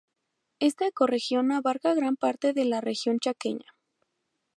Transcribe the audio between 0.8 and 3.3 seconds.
ecorregión abarca gran parte de la región